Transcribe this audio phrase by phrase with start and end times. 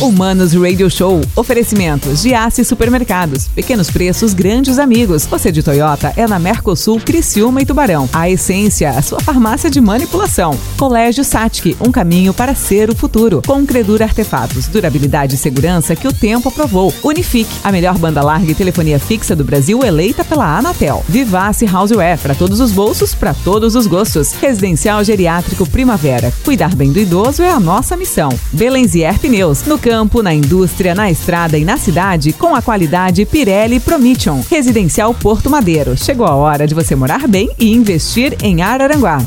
[0.00, 1.20] Humanos Radio Show.
[1.34, 3.48] Oferecimentos de Aço e Supermercados.
[3.48, 5.26] Pequenos preços, grandes amigos.
[5.26, 8.08] Você de Toyota é na Mercosul, Criciúma e Tubarão.
[8.12, 10.56] A Essência, a sua farmácia de manipulação.
[10.76, 13.42] Colégio Satic, um caminho para ser o futuro.
[13.44, 16.94] Com Credura Artefatos, durabilidade e segurança que o tempo aprovou.
[17.02, 21.04] Unifique, a melhor banda larga e telefonia fixa do Brasil eleita pela Anatel.
[21.08, 24.32] Vivace Houseware, para todos os bolsos, para todos os gostos.
[24.32, 26.32] Residencial Geriátrico Primavera.
[26.44, 28.28] Cuidar bem do idoso é a nossa missão.
[28.52, 33.80] Belenzier Pneus, no campo, na indústria, na estrada e na cidade, com a qualidade Pirelli
[33.80, 34.42] Promission.
[34.50, 35.96] Residencial Porto Madeiro.
[35.96, 39.18] Chegou a hora de você morar bem e investir em Araranguá.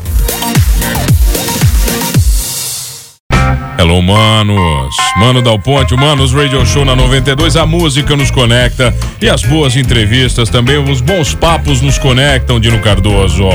[3.82, 4.96] Hello, manos.
[5.18, 7.56] Mano Dal Ponte, Manos Radio Show na 92.
[7.56, 10.78] A música nos conecta e as boas entrevistas também.
[10.78, 13.50] Os bons papos nos conectam, Dino Cardoso.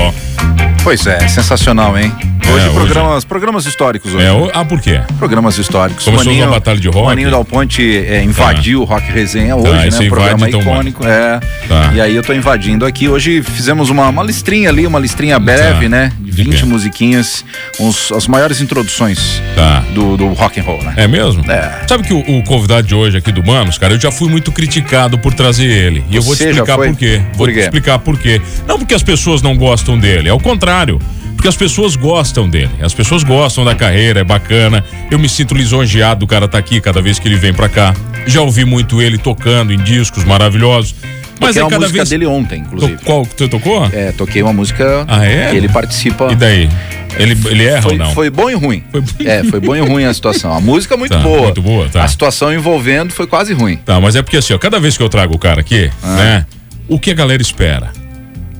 [0.83, 2.13] Pois é, sensacional, hein?
[2.53, 3.25] Hoje, é, programas, hoje...
[3.25, 4.25] programas históricos hoje.
[4.25, 4.99] É, ah, por quê?
[5.17, 6.03] Programas históricos.
[6.03, 7.05] Começou Maninho, uma batalha de rock.
[7.05, 8.83] Maninho Dal Ponte é, invadiu tá.
[8.83, 10.09] o Rock Resenha tá, hoje, tá, né?
[10.09, 11.03] Programa invade, icônico.
[11.03, 11.39] Então, é.
[11.69, 11.91] Tá.
[11.93, 13.07] E aí eu tô invadindo aqui.
[13.07, 15.89] Hoje fizemos uma, uma listrinha ali, uma listrinha breve, tá.
[15.89, 16.11] né?
[16.37, 17.43] De 20 musiquinhas,
[17.79, 19.79] uns, as maiores introduções tá.
[19.93, 20.93] do, do rock and roll, né?
[20.97, 21.49] É mesmo?
[21.51, 21.85] É.
[21.87, 24.51] Sabe que o, o, convidado de hoje aqui do Manos, cara, eu já fui muito
[24.51, 26.03] criticado por trazer ele.
[26.09, 27.21] E Você eu vou te explicar por quê.
[27.33, 27.53] Vou por quê?
[27.53, 28.41] te explicar por quê.
[28.67, 30.99] Não porque as pessoas não gostam dele, é o contrário
[31.37, 32.71] porque as pessoas gostam dele.
[32.81, 34.83] As pessoas gostam da carreira, é bacana.
[35.11, 37.69] Eu me sinto lisonjeado do cara estar tá aqui cada vez que ele vem para
[37.69, 37.95] cá.
[38.25, 40.95] Já ouvi muito ele tocando em discos maravilhosos.
[41.39, 42.09] Mas toquei é uma música vez...
[42.09, 42.97] dele ontem, inclusive.
[43.03, 43.85] Qual que você tocou?
[43.91, 45.49] É, toquei uma música ah, é?
[45.49, 46.31] que ele participa.
[46.31, 46.69] E daí?
[47.17, 48.13] Ele, ele erra foi, ou não?
[48.13, 48.83] Foi bom e ruim.
[48.91, 49.03] Foi...
[49.25, 50.53] É, foi bom e ruim a situação.
[50.53, 51.43] A música é muito tá, boa.
[51.43, 52.03] Muito boa, tá.
[52.03, 53.77] A situação envolvendo foi quase ruim.
[53.77, 56.15] Tá, mas é porque assim, ó, cada vez que eu trago o cara aqui, ah.
[56.15, 56.45] né?
[56.87, 57.91] O que a galera espera?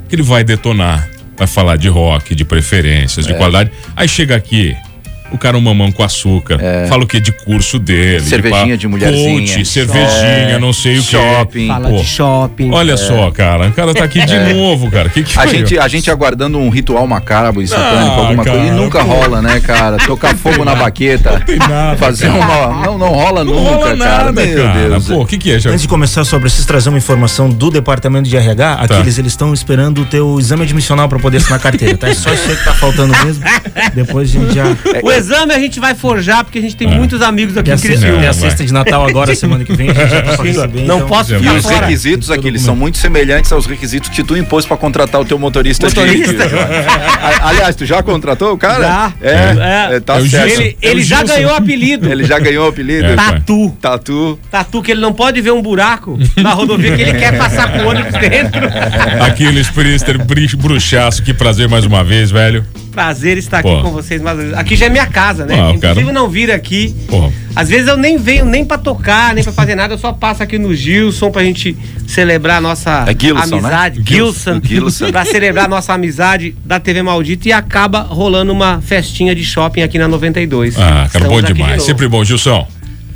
[0.10, 3.36] Que ele vai detonar vai falar de rock, de preferências, de é.
[3.36, 3.72] qualidade.
[3.96, 4.76] Aí chega aqui,
[5.32, 6.58] o cara um mamão com açúcar.
[6.62, 6.88] É.
[6.88, 7.20] Fala o que?
[7.20, 8.22] De curso dele.
[8.22, 9.40] Cervejinha de, de mulherzinha.
[9.40, 10.60] Coach, cervejinha, é.
[10.60, 11.12] não sei o que.
[11.12, 11.68] Shopping.
[11.68, 11.98] Fala Pô.
[11.98, 12.72] de shopping.
[12.72, 12.98] Olha é.
[12.98, 13.68] só, cara.
[13.68, 14.54] O cara tá aqui de é.
[14.54, 15.10] novo, cara.
[15.10, 18.58] Que que a, gente, a gente aguardando um ritual macabro e satânico, ah, alguma cara,
[18.58, 18.74] coisa.
[18.74, 19.12] E nunca pô.
[19.12, 19.98] rola, né, cara?
[19.98, 21.32] Tocar fogo na baqueta.
[21.32, 21.98] Não tem nada.
[21.98, 22.40] Fazer cara.
[22.40, 22.86] uma.
[22.86, 24.32] Não, não rola não nunca, rola nada, cara.
[24.32, 24.90] Meu cara.
[24.90, 25.08] Deus.
[25.08, 25.70] Pô, o que, que é, já?
[25.70, 28.84] Antes de começar sobre, vocês trazer uma informação do departamento de RH, tá.
[28.84, 32.10] aqueles eles estão esperando o teu exame admissional pra poder assinar carteira, tá?
[32.10, 33.44] É só isso aí que tá faltando mesmo.
[33.94, 34.66] Depois a gente já.
[35.04, 36.96] O exame a gente vai forjar, porque a gente tem é.
[36.96, 38.20] muitos amigos aqui em Criciúma.
[38.20, 40.98] Tem a sexta de Natal agora, semana que vem, a gente já tá receber, Não
[40.98, 41.80] então, posso ficar E os fora.
[41.80, 45.38] requisitos aqui, eles são muito semelhantes aos requisitos que tu impôs para contratar o teu
[45.38, 45.88] motorista.
[45.88, 46.48] Motorista?
[46.48, 46.56] De...
[47.42, 48.84] Aliás, tu já contratou o cara?
[48.84, 49.14] Já.
[49.22, 49.96] É, é.
[49.96, 50.62] é tá certo.
[50.62, 52.10] Ele, ele já ganhou apelido.
[52.10, 53.06] Ele já ganhou apelido.
[53.06, 53.78] É, Tatu.
[53.82, 54.40] Tatu.
[54.50, 57.80] Tatu, que ele não pode ver um buraco na rodovia que ele quer passar com
[57.80, 58.62] o ônibus dentro.
[59.22, 60.18] Aquiles Priester,
[60.58, 62.66] bruxaço, que prazer mais uma vez, velho
[62.98, 63.72] prazer estar Pô.
[63.72, 65.54] aqui com vocês mais Aqui já é minha casa, né?
[65.54, 66.02] Ah, cara...
[66.12, 66.96] não vir aqui.
[67.08, 67.32] Pô.
[67.56, 70.42] Às vezes eu nem venho nem pra tocar, nem pra fazer nada, eu só passo
[70.42, 73.58] aqui no Gilson pra gente celebrar a nossa é Gilson, né?
[73.58, 74.00] amizade.
[74.00, 74.06] Né?
[74.08, 74.60] Gilson.
[74.64, 75.12] Gilson.
[75.12, 79.84] pra celebrar a nossa amizade da TV Maldita e acaba rolando uma festinha de shopping
[79.84, 80.76] aqui na 92.
[80.76, 81.78] Ah, cara, Estamos bom demais.
[81.78, 82.68] De sempre bom, Gilson.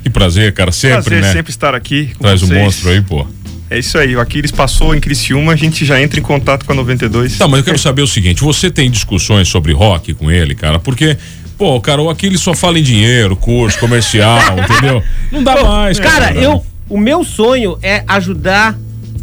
[0.03, 0.72] Que prazer, cara.
[0.72, 1.34] Sempre, prazer, né?
[1.34, 2.12] sempre estar aqui.
[2.20, 3.25] Traz o um monstro aí, pô.
[3.72, 6.74] É isso aí, o Aquiles passou em Criciúma, a gente já entra em contato com
[6.74, 7.38] a 92.
[7.38, 10.78] Tá, mas eu quero saber o seguinte: você tem discussões sobre rock com ele, cara?
[10.78, 11.18] Porque.
[11.58, 15.02] Pô, cara, o Aquiles só fala em dinheiro, curso, comercial, entendeu?
[15.32, 16.00] Não dá mais.
[16.02, 16.66] Cara, cara, eu.
[16.90, 18.78] O meu sonho é ajudar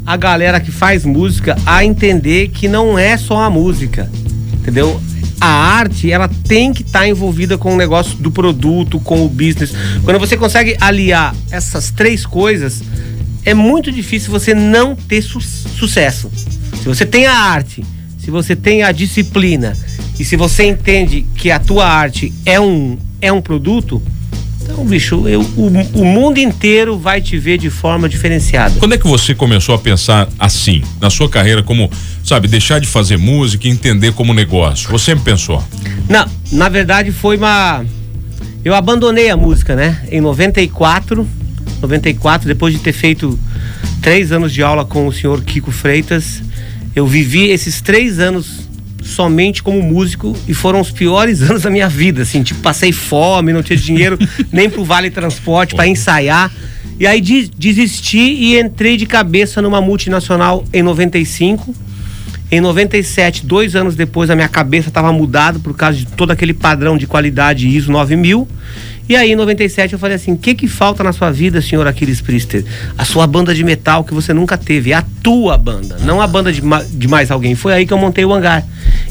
[0.07, 4.11] a galera que faz música a entender que não é só a música.
[4.55, 4.99] Entendeu?
[5.41, 9.29] a arte ela tem que estar tá envolvida com o negócio do produto, com o
[9.29, 9.73] business.
[10.03, 12.83] Quando você consegue aliar essas três coisas,
[13.49, 16.31] é muito difícil você não ter su sucesso.
[16.83, 17.83] Se você tem a arte,
[18.19, 19.73] se você tem a disciplina
[20.19, 24.03] e se você entende que a tua arte é um, é um produto,
[24.61, 28.75] então, bicho, eu, o, o mundo inteiro vai te ver de forma diferenciada.
[28.79, 31.91] Quando é que você começou a pensar assim, na sua carreira, como,
[32.23, 34.91] sabe, deixar de fazer música e entender como negócio?
[34.91, 35.65] Você sempre pensou?
[36.07, 37.83] Não, na verdade foi uma.
[38.63, 40.07] Eu abandonei a música, né?
[40.11, 41.27] Em 94
[41.81, 43.39] 94, depois de ter feito
[44.03, 46.43] três anos de aula com o senhor Kiko Freitas,
[46.95, 48.69] eu vivi esses três anos
[49.03, 53.53] somente como músico e foram os piores anos da minha vida, assim, tipo, passei fome,
[53.53, 54.19] não tinha dinheiro
[54.53, 56.53] nem pro Vale Transporte para ensaiar.
[57.01, 61.73] E aí desisti e entrei de cabeça numa multinacional em 95.
[62.51, 66.55] Em 97, dois anos depois, a minha cabeça estava mudada por causa de todo aquele
[66.55, 68.49] padrão de qualidade ISO 9000.
[69.09, 71.87] E aí, em 97, eu falei assim: o que, que falta na sua vida, senhor
[71.87, 72.65] Aquiles Priester?
[72.97, 76.53] A sua banda de metal que você nunca teve, a tua banda, não a banda
[76.53, 76.61] de,
[76.91, 77.55] de mais alguém.
[77.55, 78.65] Foi aí que eu montei o hangar.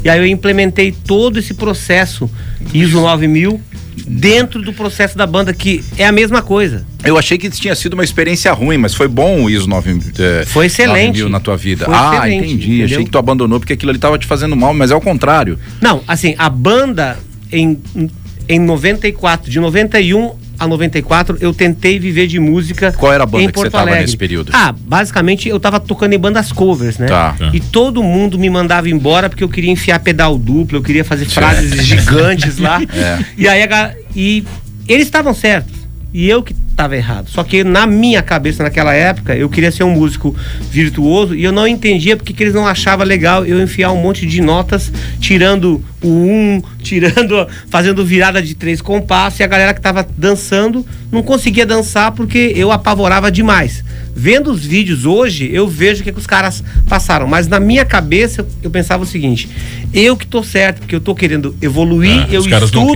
[0.03, 2.29] E aí eu implementei todo esse processo
[2.73, 3.59] ISO 9000
[4.07, 6.85] dentro do processo da banda, que é a mesma coisa.
[7.03, 10.45] Eu achei que tinha sido uma experiência ruim, mas foi bom o ISO 9 é,
[10.45, 11.23] Foi excelente.
[11.23, 11.85] na tua vida.
[11.85, 12.53] Foi ah, entendi.
[12.53, 12.85] Entendeu?
[12.85, 15.57] Achei que tu abandonou porque aquilo ali tava te fazendo mal, mas é o contrário.
[15.81, 17.17] Não, assim, a banda
[17.51, 17.79] em,
[18.47, 22.91] em 94, de 91 a 94, eu tentei viver de música.
[22.91, 24.51] Qual era a banda que você estava nesse período?
[24.53, 27.07] Ah, basicamente eu tava tocando em bandas covers, né?
[27.07, 27.35] Tá.
[27.53, 31.25] E todo mundo me mandava embora porque eu queria enfiar pedal duplo, eu queria fazer
[31.25, 32.81] frases gigantes lá.
[32.97, 33.19] É.
[33.37, 33.67] E aí
[34.15, 34.43] e
[34.87, 35.75] eles estavam certos.
[36.13, 37.27] E eu que estava errado.
[37.31, 40.35] Só que na minha cabeça, naquela época, eu queria ser um músico
[40.69, 44.27] virtuoso e eu não entendia porque que eles não achavam legal eu enfiar um monte
[44.27, 49.79] de notas, tirando o um, tirando, fazendo virada de três compassos e a galera que
[49.79, 53.83] estava dançando não conseguia dançar porque eu apavorava demais.
[54.15, 57.85] Vendo os vídeos hoje, eu vejo o que, que os caras passaram, mas na minha
[57.85, 59.49] cabeça eu pensava o seguinte:
[59.93, 62.93] eu que tô certo, porque eu tô querendo evoluir, ah, eu estudo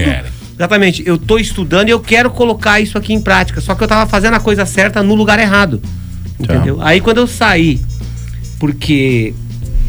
[0.54, 1.02] Exatamente.
[1.06, 3.60] Eu estou estudando e eu quero colocar isso aqui em prática.
[3.60, 5.82] Só que eu estava fazendo a coisa certa no lugar errado.
[6.38, 6.80] Entendeu?
[6.80, 7.80] Aí quando eu saí,
[8.58, 9.34] porque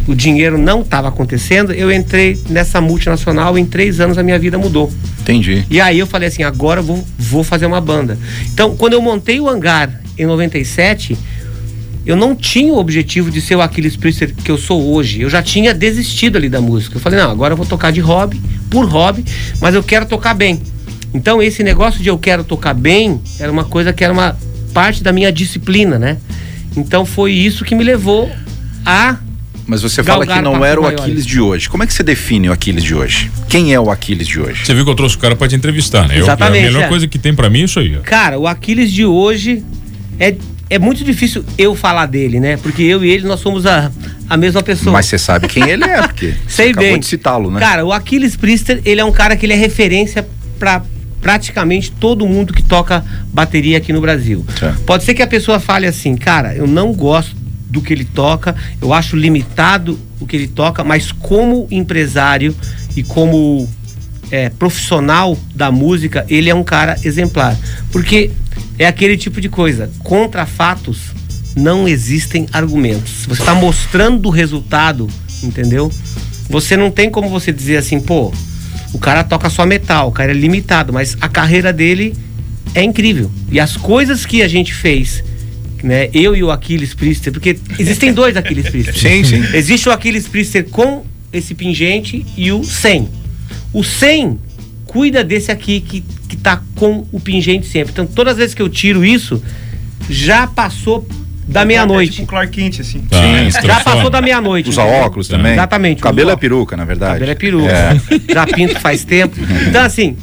[0.07, 4.57] o dinheiro não estava acontecendo, eu entrei nessa multinacional em três anos a minha vida
[4.57, 4.91] mudou.
[5.21, 5.65] Entendi.
[5.69, 8.17] E aí eu falei assim, agora eu vou, vou fazer uma banda.
[8.53, 11.17] Então, quando eu montei o hangar em 97,
[12.05, 15.21] eu não tinha o objetivo de ser o Aquiles Priester que eu sou hoje.
[15.21, 16.97] Eu já tinha desistido ali da música.
[16.97, 18.41] Eu falei, não, agora eu vou tocar de hobby,
[18.73, 19.23] por hobby,
[19.61, 20.59] mas eu quero tocar bem.
[21.13, 24.35] Então esse negócio de eu quero tocar bem era uma coisa que era uma
[24.73, 26.17] parte da minha disciplina, né?
[26.75, 28.31] Então foi isso que me levou
[28.83, 29.17] a
[29.65, 31.69] mas você fala que não era o Aquiles de hoje.
[31.69, 33.31] Como é que você define o Aquiles de hoje?
[33.47, 34.65] Quem é o Aquiles de hoje?
[34.65, 36.17] Você viu que eu trouxe o cara para te entrevistar, né?
[36.17, 36.63] Exatamente.
[36.63, 36.89] Eu, a melhor é.
[36.89, 37.97] coisa que tem para mim é isso aí.
[37.99, 39.63] Cara, o Aquiles de hoje
[40.19, 40.35] é
[40.73, 42.57] é muito difícil eu falar dele, né?
[42.57, 43.91] Porque eu e ele nós somos a,
[44.27, 44.91] a mesma pessoa.
[44.91, 46.99] Mas você sabe quem ele é, porque Sei bem.
[46.99, 47.59] de citá-lo, né?
[47.59, 50.27] Cara, o Aquiles Priester, ele é um cara que ele é referência
[50.57, 50.81] para
[51.21, 54.43] praticamente todo mundo que toca bateria aqui no Brasil.
[54.63, 54.73] É.
[54.83, 57.35] Pode ser que a pessoa fale assim, cara, eu não gosto
[57.69, 62.55] do que ele toca, eu acho limitado o que ele toca, mas como empresário
[62.95, 63.69] e como
[64.31, 67.55] é, profissional da música, ele é um cara exemplar.
[67.91, 68.31] Porque
[68.83, 69.89] é aquele tipo de coisa.
[70.03, 71.11] Contra fatos
[71.55, 73.25] não existem argumentos.
[73.27, 75.07] Você está mostrando o resultado,
[75.43, 75.91] entendeu?
[76.49, 78.33] Você não tem como você dizer assim, pô,
[78.93, 82.15] o cara toca só metal, o cara é limitado, mas a carreira dele
[82.75, 83.31] é incrível.
[83.51, 85.23] E as coisas que a gente fez,
[85.83, 88.95] né, eu e o Aquiles Priester, porque existem dois Aquiles Priester.
[88.97, 89.43] Sim, sim.
[89.53, 93.09] Existe o Aquiles Priester com esse pingente e o sem.
[93.71, 94.39] O sem
[94.85, 97.93] cuida desse aqui que, que tá com o pingente sempre.
[97.93, 99.41] Então, todas as vezes que eu tiro isso,
[100.09, 101.07] já passou
[101.47, 102.11] da meia-noite.
[102.11, 102.99] É tipo Clark Kent, assim.
[103.01, 104.69] Tá, Sim, já passou da meia-noite.
[104.69, 104.99] Usa entendeu?
[105.01, 105.53] óculos também?
[105.53, 105.99] Exatamente.
[105.99, 107.13] O cabelo é peruca, na verdade.
[107.13, 107.71] cabelo é peruca.
[107.71, 107.99] É.
[108.33, 109.35] Já pinto faz tempo.
[109.67, 110.17] Então, assim,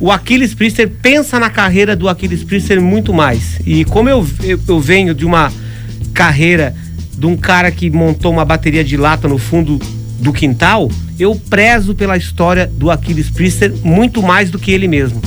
[0.00, 3.60] o Aquiles Priester pensa na carreira do Aquiles Priester muito mais.
[3.66, 5.52] E como eu, eu, eu venho de uma
[6.12, 6.74] carreira
[7.16, 9.78] de um cara que montou uma bateria de lata no fundo
[10.18, 15.20] do quintal, eu prezo pela história do Aquiles Priester muito mais do que ele mesmo.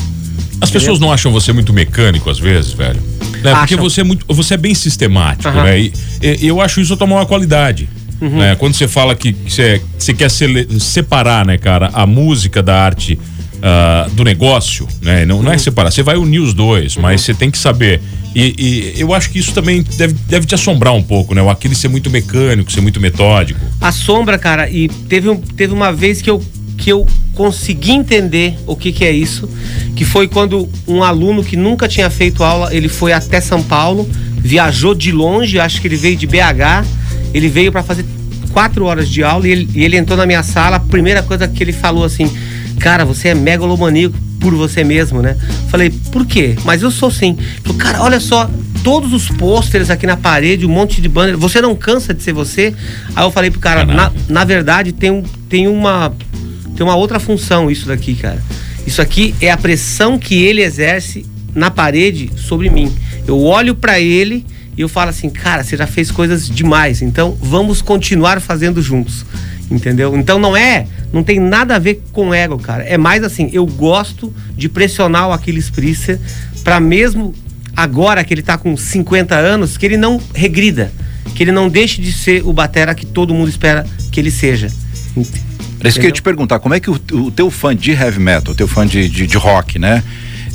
[0.60, 3.00] As pessoas não acham você muito mecânico às vezes, velho?
[3.44, 3.54] Né?
[3.56, 5.80] Porque você é muito, você é bem sistemático, né?
[5.80, 7.88] E, e, eu acho isso tomar uma qualidade.
[8.20, 8.38] Uhum.
[8.38, 8.56] Né?
[8.56, 13.20] Quando você fala que você, você quer separar, né, cara, a música da arte
[13.58, 15.26] uh, do negócio, né?
[15.26, 15.60] Não, não é uhum.
[15.60, 17.04] separar, você vai unir os dois, uhum.
[17.04, 18.02] mas você tem que saber.
[18.36, 21.42] E, e, eu acho que isso também deve, deve te assombrar um pouco, né?
[21.42, 23.60] O aquele ser muito mecânico, ser muito metódico.
[23.82, 26.44] Assombra, cara, e teve, um, teve uma vez que eu,
[26.78, 29.50] que eu consegui entender o que, que é isso,
[29.96, 34.08] que foi quando um aluno que nunca tinha feito aula, ele foi até São Paulo,
[34.38, 36.86] viajou de longe, acho que ele veio de BH,
[37.34, 38.06] ele veio para fazer
[38.52, 41.48] quatro horas de aula e ele, e ele entrou na minha sala, a primeira coisa
[41.48, 42.32] que ele falou assim,
[42.80, 45.36] cara, você é megalomaníaco por você mesmo, né?
[45.70, 46.56] Falei, por quê?
[46.64, 47.38] Mas eu sou sim.
[47.64, 48.50] Falei, cara, olha só,
[48.84, 52.34] todos os pôsteres aqui na parede, um monte de banner, você não cansa de ser
[52.34, 52.74] você?
[53.16, 56.14] Aí eu falei pro cara, na, na verdade tem, um, tem uma
[56.78, 58.42] tem uma outra função isso daqui, cara.
[58.86, 62.94] Isso aqui é a pressão que ele exerce na parede sobre mim.
[63.28, 64.46] Eu olho para ele
[64.78, 69.26] e eu falo assim, cara, você já fez coisas demais, então vamos continuar fazendo juntos.
[69.70, 70.16] Entendeu?
[70.16, 72.84] Então não é, não tem nada a ver com ego, cara.
[72.84, 76.20] É mais assim, eu gosto de pressionar o Aquiles Priester
[76.64, 77.34] para mesmo
[77.76, 80.92] agora que ele tá com 50 anos, que ele não regrida,
[81.36, 84.72] que ele não deixe de ser o batera que todo mundo espera que ele seja.
[85.84, 87.92] É isso que eu ia te perguntar, como é que o, o teu fã de
[87.92, 90.04] heavy metal, o teu fã de, de, de rock, né?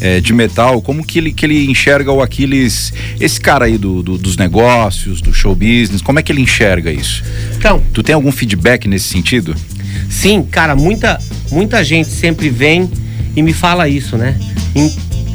[0.02, 4.02] é, de metal, como que ele, que ele enxerga o Aquiles, esse cara aí do,
[4.02, 7.22] do, dos negócios, do show business, como é que ele enxerga isso?
[7.56, 9.54] Então, tu tem algum feedback nesse sentido?
[10.10, 11.20] Sim, cara, muita,
[11.52, 12.90] muita gente sempre vem
[13.36, 14.36] e me fala isso, né?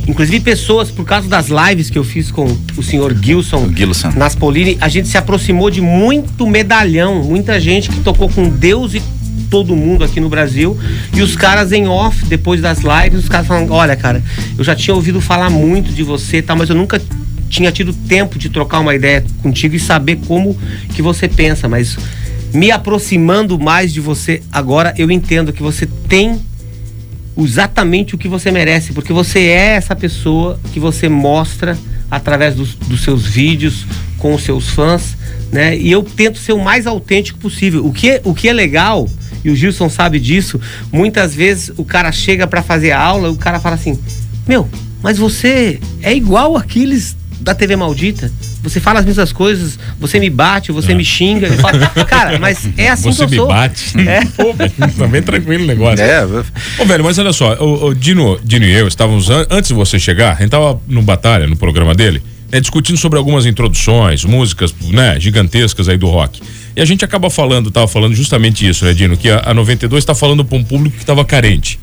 [0.05, 4.11] Inclusive pessoas, por causa das lives que eu fiz com o senhor Gilson, Gilson.
[4.17, 9.01] Naspolini, a gente se aproximou de muito medalhão, muita gente que tocou com Deus e
[9.49, 10.77] todo mundo aqui no Brasil.
[11.13, 14.23] E os caras em off, depois das lives, os caras falam, olha, cara,
[14.57, 17.01] eu já tinha ouvido falar muito de você, tá, mas eu nunca
[17.49, 20.57] tinha tido tempo de trocar uma ideia contigo e saber como
[20.93, 21.97] que você pensa, mas
[22.53, 26.39] me aproximando mais de você agora, eu entendo que você tem
[27.37, 31.77] exatamente o que você merece, porque você é essa pessoa que você mostra
[32.09, 33.85] através dos, dos seus vídeos
[34.17, 35.15] com os seus fãs,
[35.51, 35.77] né?
[35.77, 37.85] E eu tento ser o mais autêntico possível.
[37.85, 39.07] O que, o que é legal,
[39.43, 40.59] e o Gilson sabe disso,
[40.91, 43.97] muitas vezes o cara chega para fazer a aula, o cara fala assim:
[44.47, 44.69] Meu,
[45.01, 48.31] mas você é igual Aquiles da TV Maldita.
[48.61, 51.51] Você fala as mesmas coisas, você me bate, você me xinga.
[51.53, 53.47] Fala, cara, mas é assim você que eu sou.
[53.47, 53.97] Você me bate.
[54.07, 54.25] É.
[54.25, 54.53] Pô,
[54.97, 56.03] tá bem tranquilo o negócio.
[56.03, 56.25] É.
[56.79, 59.99] Ô, velho, mas olha só, o, o Dino, Dino e eu estávamos, antes de você
[59.99, 64.73] chegar, a gente tava no Batalha, no programa dele, né, discutindo sobre algumas introduções, músicas,
[64.81, 66.41] né, gigantescas aí do rock.
[66.75, 70.01] E a gente acaba falando, tava falando justamente isso, né, Dino, que a, a 92
[70.01, 71.79] está falando para um público que estava carente.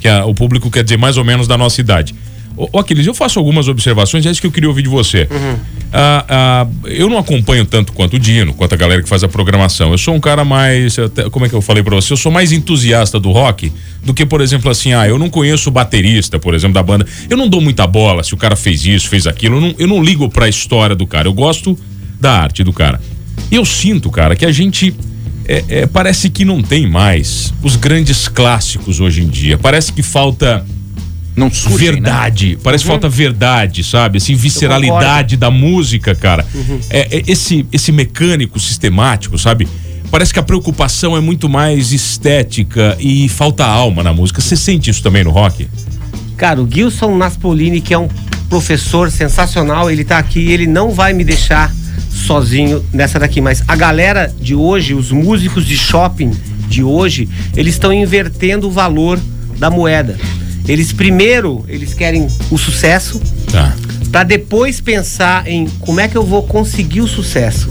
[0.00, 2.14] Que a, o público quer dizer mais ou menos da nossa idade.
[2.56, 5.28] Ô, Aquiles, eu faço algumas observações, é isso que eu queria ouvir de você.
[5.30, 5.56] Uhum.
[5.92, 9.28] Ah, ah, eu não acompanho tanto quanto o Dino, quanto a galera que faz a
[9.28, 9.92] programação.
[9.92, 10.96] Eu sou um cara mais.
[11.30, 12.12] Como é que eu falei pra você?
[12.12, 13.72] Eu sou mais entusiasta do rock
[14.02, 17.06] do que, por exemplo, assim, ah, eu não conheço o baterista, por exemplo, da banda.
[17.28, 19.56] Eu não dou muita bola se o cara fez isso, fez aquilo.
[19.56, 21.28] Eu não, eu não ligo pra história do cara.
[21.28, 21.78] Eu gosto
[22.20, 23.00] da arte do cara.
[23.50, 24.94] E eu sinto, cara, que a gente.
[25.48, 29.56] É, é, parece que não tem mais os grandes clássicos hoje em dia.
[29.56, 30.66] Parece que falta
[31.36, 31.92] não surgem, né?
[31.92, 32.52] verdade.
[32.52, 32.58] Né?
[32.62, 32.90] Parece uhum.
[32.92, 34.16] falta verdade, sabe?
[34.16, 36.44] Assim, visceralidade da música, cara.
[36.54, 36.80] Uhum.
[36.88, 39.68] É, é, esse, esse mecânico sistemático, sabe?
[40.10, 44.40] Parece que a preocupação é muito mais estética e falta alma na música.
[44.40, 45.68] Você sente isso também no rock?
[46.36, 48.08] Cara, o Gilson Naspolini, que é um
[48.48, 51.74] professor sensacional, ele tá aqui e ele não vai me deixar
[52.10, 53.40] sozinho nessa daqui.
[53.40, 56.30] Mas a galera de hoje, os músicos de shopping
[56.68, 59.20] de hoje, eles estão invertendo o valor
[59.58, 60.16] da moeda.
[60.68, 63.20] Eles primeiro, eles querem o sucesso,
[63.50, 63.74] tá.
[64.10, 67.68] para depois pensar em como é que eu vou conseguir o sucesso.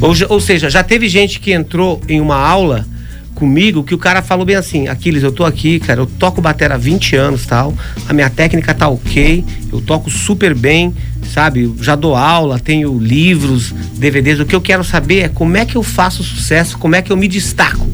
[0.00, 2.86] Ou, ou seja, já teve gente que entrou em uma aula
[3.34, 6.74] comigo que o cara falou bem assim, Aquiles, eu tô aqui, cara, eu toco batera
[6.74, 7.74] há 20 anos tal,
[8.08, 10.94] a minha técnica tá ok, eu toco super bem,
[11.32, 11.74] sabe?
[11.80, 15.76] Já dou aula, tenho livros, DVDs, o que eu quero saber é como é que
[15.76, 17.86] eu faço sucesso, como é que eu me destaco.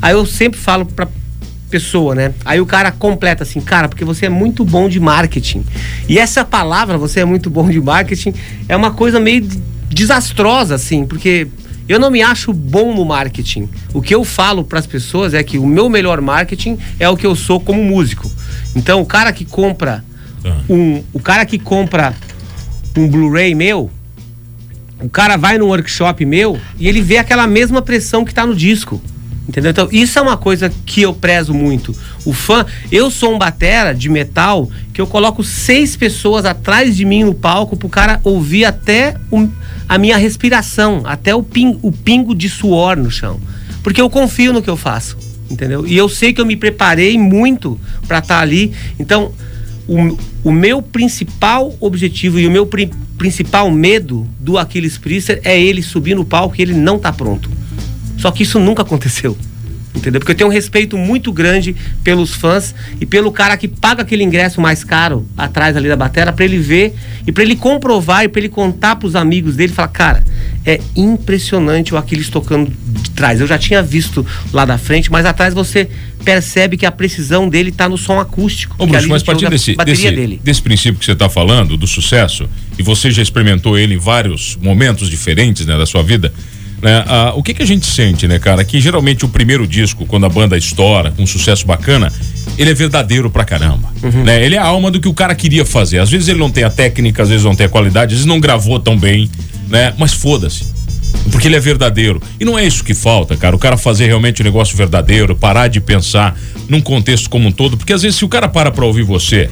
[0.00, 1.08] Aí eu sempre falo para
[1.70, 2.32] pessoa, né?
[2.44, 5.64] Aí o cara completa assim, cara, porque você é muito bom de marketing.
[6.08, 8.34] E essa palavra, você é muito bom de marketing,
[8.68, 9.46] é uma coisa meio
[9.90, 11.48] desastrosa, assim, porque
[11.88, 13.68] eu não me acho bom no marketing.
[13.94, 17.16] O que eu falo para as pessoas é que o meu melhor marketing é o
[17.16, 18.30] que eu sou como músico.
[18.74, 20.04] Então, o cara que compra
[20.42, 20.56] tá.
[20.68, 22.14] um, o cara que compra
[22.96, 23.90] um Blu-ray meu,
[25.00, 28.54] o cara vai no workshop meu e ele vê aquela mesma pressão que está no
[28.54, 29.00] disco.
[29.48, 29.70] Entendeu?
[29.70, 31.94] Então, isso é uma coisa que eu prezo muito.
[32.24, 37.04] O fã, eu sou um batera de metal que eu coloco seis pessoas atrás de
[37.04, 39.48] mim no palco pro cara ouvir até o,
[39.88, 43.40] a minha respiração, até o, ping, o pingo de suor no chão.
[43.84, 45.16] Porque eu confio no que eu faço,
[45.48, 45.86] entendeu?
[45.86, 48.72] E eu sei que eu me preparei muito para estar tá ali.
[48.98, 49.32] Então,
[49.86, 55.60] o, o meu principal objetivo e o meu pri, principal medo do Aquiles Priester é
[55.60, 57.48] ele subir no palco e ele não tá pronto.
[58.16, 59.36] Só que isso nunca aconteceu.
[59.96, 60.20] Entendeu?
[60.20, 64.22] Porque eu tenho um respeito muito grande pelos fãs e pelo cara que paga aquele
[64.22, 66.94] ingresso mais caro atrás ali da bateria para ele ver
[67.26, 70.24] e para ele comprovar e para ele contar para os amigos dele, falar, cara,
[70.64, 73.40] é impressionante o Aquiles tocando de trás.
[73.40, 75.88] Eu já tinha visto lá da frente, mas atrás você
[76.24, 78.74] percebe que a precisão dele está no som acústico.
[78.78, 80.40] Ô, Bruxo, mas partindo desse, desse, dele.
[80.42, 84.56] desse princípio que você está falando, do sucesso, e você já experimentou ele em vários
[84.56, 86.32] momentos diferentes né, da sua vida,
[86.82, 87.04] né?
[87.06, 88.64] Ah, o que, que a gente sente, né, cara?
[88.64, 92.12] Que geralmente o primeiro disco, quando a banda estoura, com um sucesso bacana,
[92.58, 93.88] ele é verdadeiro pra caramba.
[94.02, 94.24] Uhum.
[94.24, 94.44] Né?
[94.44, 95.98] Ele é a alma do que o cara queria fazer.
[95.98, 98.26] Às vezes ele não tem a técnica, às vezes não tem a qualidade, às vezes
[98.26, 99.30] não gravou tão bem,
[99.68, 99.94] né?
[99.98, 100.74] Mas foda-se.
[101.30, 102.20] Porque ele é verdadeiro.
[102.38, 103.56] E não é isso que falta, cara.
[103.56, 107.52] O cara fazer realmente o um negócio verdadeiro, parar de pensar num contexto como um
[107.52, 107.76] todo.
[107.76, 109.50] Porque às vezes, se o cara para pra ouvir você,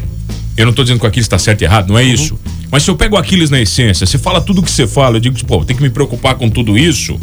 [0.57, 2.09] eu não estou dizendo que aquilo está certo e errado, não é uhum.
[2.09, 2.39] isso.
[2.71, 5.21] Mas se eu pego Aquiles na essência, você fala tudo o que você fala, eu
[5.21, 7.19] digo, pô, tem que me preocupar com tudo isso,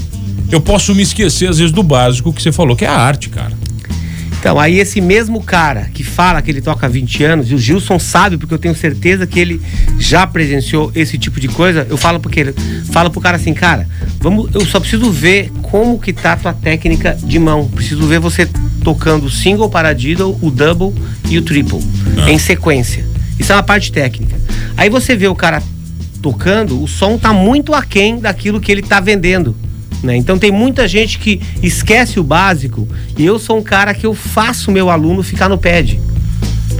[0.51, 3.29] eu posso me esquecer, às vezes, do básico que você falou, que é a arte,
[3.29, 3.53] cara.
[4.41, 7.59] Então, aí esse mesmo cara que fala que ele toca há 20 anos, e o
[7.59, 9.61] Gilson sabe, porque eu tenho certeza que ele
[9.99, 12.55] já presenciou esse tipo de coisa, eu falo porque ele
[12.91, 13.87] fala pro cara assim, cara,
[14.19, 17.67] vamos, eu só preciso ver como que tá a tua técnica de mão.
[17.67, 18.49] Preciso ver você
[18.83, 20.91] tocando o single, paradiddle, o double
[21.29, 21.79] e o triple
[22.17, 22.31] ah.
[22.31, 23.10] em sequência.
[23.39, 24.39] Isso é uma parte técnica.
[24.77, 25.61] Aí você vê o cara
[26.21, 29.55] tocando, o som tá muito aquém daquilo que ele tá vendendo.
[30.03, 30.15] Né?
[30.15, 34.13] Então tem muita gente que esquece o básico e eu sou um cara que eu
[34.13, 35.99] faço meu aluno ficar no pad.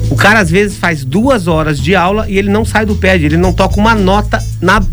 [0.10, 3.24] O cara às vezes faz duas horas de aula e ele não sai do pad,
[3.24, 4.84] ele não toca uma nota na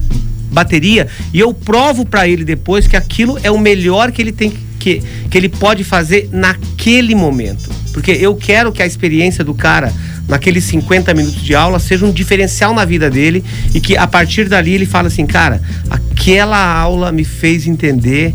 [0.50, 4.52] bateria e eu provo para ele depois que aquilo é o melhor que ele tem
[4.78, 7.68] que, que ele pode fazer naquele momento.
[7.92, 9.92] Porque eu quero que a experiência do cara
[10.28, 13.42] naqueles 50 minutos de aula seja um diferencial na vida dele
[13.74, 18.34] e que a partir dali ele fala assim, cara, aquela aula me fez entender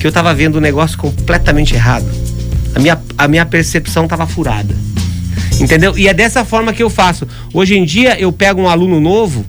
[0.00, 2.06] que eu estava vendo um negócio completamente errado.
[2.74, 4.74] A minha, a minha percepção estava furada.
[5.60, 5.98] Entendeu?
[5.98, 7.26] E é dessa forma que eu faço.
[7.52, 9.44] Hoje em dia eu pego um aluno novo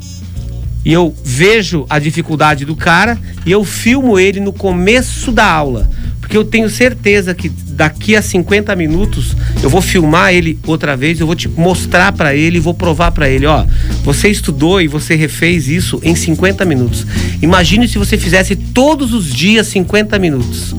[0.84, 5.90] e eu vejo a dificuldade do cara e eu filmo ele no começo da aula.
[6.20, 11.18] Porque eu tenho certeza que daqui a 50 minutos eu vou filmar ele outra vez,
[11.18, 13.66] eu vou te mostrar para ele vou provar para ele, ó,
[14.04, 17.08] você estudou e você refez isso em 50 minutos.
[17.42, 20.76] Imagine se você fizesse todos os dias 50 minutos.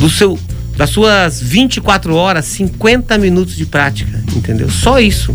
[0.00, 0.38] Do seu
[0.78, 4.70] das suas 24 horas, 50 minutos de prática, entendeu?
[4.70, 5.32] Só isso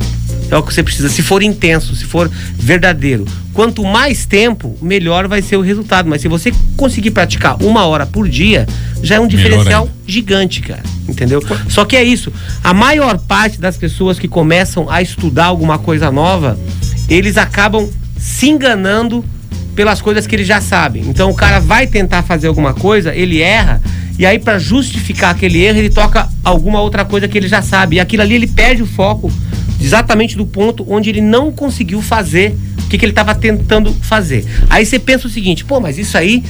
[0.51, 3.25] é o que você precisa, se for intenso, se for verdadeiro.
[3.53, 6.09] Quanto mais tempo, melhor vai ser o resultado.
[6.09, 8.67] Mas se você conseguir praticar uma hora por dia,
[9.03, 10.83] já é um diferencial gigante, cara.
[11.07, 11.41] Entendeu?
[11.67, 12.31] Só que é isso.
[12.63, 16.57] A maior parte das pessoas que começam a estudar alguma coisa nova,
[17.07, 19.23] eles acabam se enganando
[19.75, 21.03] pelas coisas que eles já sabem.
[21.07, 23.81] Então o cara vai tentar fazer alguma coisa, ele erra,
[24.17, 27.95] e aí para justificar aquele erro, ele toca alguma outra coisa que ele já sabe.
[27.95, 29.31] E aquilo ali ele perde o foco
[29.79, 34.45] exatamente do ponto onde ele não conseguiu fazer o que, que ele estava tentando fazer.
[34.69, 36.43] Aí você pensa o seguinte, pô, mas isso aí,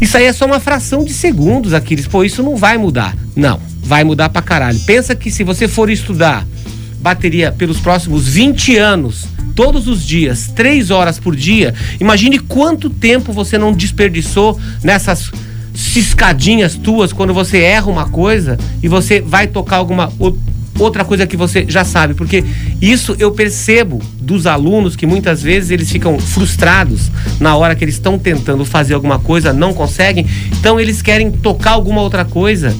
[0.00, 3.16] isso aí é só uma fração de segundos, Aquiles, pô, isso não vai mudar.
[3.34, 4.78] Não, vai mudar pra caralho.
[4.80, 6.46] Pensa que se você for estudar
[7.00, 13.32] bateria pelos próximos 20 anos, todos os dias, três horas por dia, imagine quanto tempo
[13.32, 15.30] você não desperdiçou nessas
[15.74, 20.12] ciscadinhas tuas quando você erra uma coisa e você vai tocar alguma
[20.78, 22.44] outra coisa que você já sabe, porque
[22.80, 27.94] isso eu percebo dos alunos que muitas vezes eles ficam frustrados na hora que eles
[27.94, 30.26] estão tentando fazer alguma coisa, não conseguem,
[30.58, 32.74] então eles querem tocar alguma outra coisa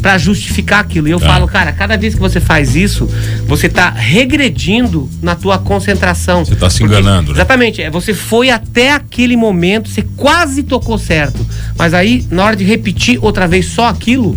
[0.00, 1.08] para justificar aquilo.
[1.08, 1.26] E eu ah.
[1.26, 3.08] falo, cara, cada vez que você faz isso,
[3.46, 6.44] você está regredindo na tua concentração.
[6.44, 7.38] Você está se enganando, né?
[7.38, 7.82] Exatamente.
[7.82, 11.44] É, você foi até aquele momento, você quase tocou certo.
[11.76, 14.36] Mas aí, na hora de repetir outra vez só aquilo,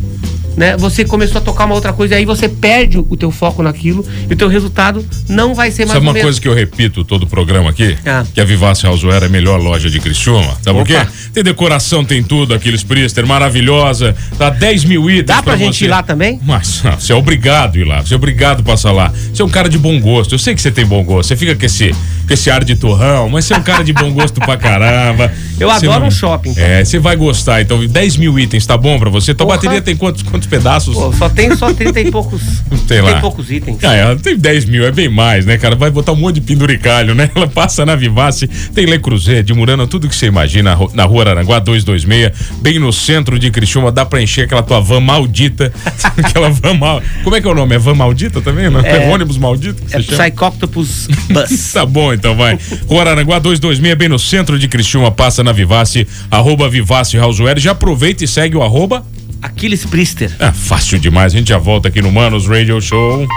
[0.56, 0.76] né?
[0.78, 4.06] Você começou a tocar uma outra coisa e aí você perde o teu foco naquilo
[4.30, 7.24] e o teu resultado não vai ser mais Sabe uma coisa que eu repito todo
[7.24, 7.98] o programa aqui?
[8.06, 8.26] Ah.
[8.34, 10.58] Que a Vivace Houseware é a melhor loja de Criciúma.
[10.62, 11.00] Sabe por quê?
[11.34, 14.16] Tem decoração, tem tudo, aqueles Priester, maravilhosa.
[14.38, 15.86] Dá 10 mil itens Dá pra, pra gente você.
[15.86, 16.40] ir lá também?
[16.44, 18.02] Mas você é obrigado a ir lá.
[18.02, 19.12] Você é obrigado a passar lá.
[19.34, 20.36] Você é um cara de bom gosto.
[20.36, 21.30] Eu sei que você tem bom gosto.
[21.30, 21.92] Você fica com esse,
[22.28, 25.32] com esse ar de torrão, mas você é um cara de bom gosto pra caramba.
[25.60, 26.08] Eu você adoro não...
[26.08, 26.50] um shopping.
[26.52, 26.64] Então.
[26.64, 27.62] É, você vai gostar.
[27.62, 29.34] Então, 10 mil itens, tá bom pra você?
[29.34, 29.58] Tua Porra.
[29.58, 30.94] bateria tem quantos, quantos pedaços?
[30.94, 32.42] Pô, só tem só 30 e poucos.
[32.88, 33.14] Sei lá.
[33.14, 33.84] Tem poucos itens.
[33.84, 35.76] Ah, ela tem 10 mil, é bem mais, né, cara?
[35.76, 37.30] Vai botar um monte de penduricalho, né?
[37.36, 41.30] Ela passa na Vivace, tem Le Cruzeiro, de Murano, tudo que você imagina, na rua
[41.30, 45.72] Aranguá 226, bem no centro de Criciúma, dá pra encher aquela tua van maldita.
[46.18, 47.02] aquela van mal.
[47.24, 47.76] Como é que é o nome?
[47.76, 48.70] É van maldita também?
[48.70, 48.82] Não?
[48.82, 49.82] É, é ônibus maldito?
[49.92, 51.72] é Psychoctopus Bus.
[51.74, 52.58] tá bom, então vai.
[52.88, 57.60] Rua Aranguá 226, bem no centro de Criciúma, passa na Vivace, arroba Vivace Houseware.
[57.60, 59.06] Já aproveita e segue o arroba
[59.42, 60.32] Aquiles Priester.
[60.40, 61.34] É fácil demais.
[61.34, 63.28] A gente já volta aqui no Manos Radio Show.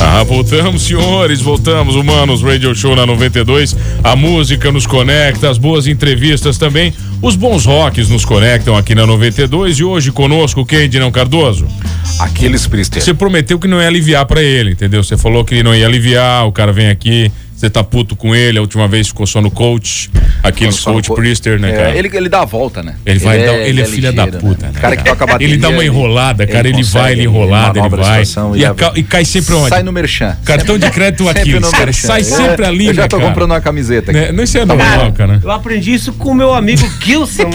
[0.00, 1.94] Ah, voltamos, senhores, voltamos.
[1.94, 3.76] Humanos Radio Show na 92.
[4.02, 6.92] A música nos conecta, as boas entrevistas também.
[7.20, 11.66] Os bons rocks nos conectam aqui na 92 e hoje conosco quem, Dinão Cardoso?
[12.18, 13.02] Aquiles Priester.
[13.02, 15.04] Você prometeu que não ia aliviar para ele, entendeu?
[15.04, 18.58] Você falou que não ia aliviar, o cara vem aqui, você tá puto com ele,
[18.58, 20.10] a última vez ficou só no coach,
[20.42, 21.96] aqueles coach Priester, né, é, cara?
[21.96, 22.96] Ele, ele dá a volta, né?
[23.04, 24.72] Ele, vai ele, dar, é, ele é, é filha da puta, né?
[24.74, 24.80] né?
[24.80, 25.54] cara que toca bateria.
[25.54, 28.22] Ele dá uma enrolada, cara, ele, vai, ele enrolada, ele vai.
[28.54, 29.70] E, a, e, cai sempre onde?
[29.70, 30.36] Sai no merchan.
[30.44, 34.10] Cartão de crédito aqui, cara, sai sempre ali, Eu já tô né, comprando uma camiseta
[34.10, 34.20] aqui.
[34.20, 34.32] Né?
[34.32, 35.40] Não, isso é normal, cara.
[35.42, 37.50] Eu aprendi isso com o meu amigo Gilson